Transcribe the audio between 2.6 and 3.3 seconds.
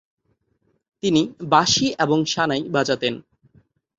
বাজাতেন।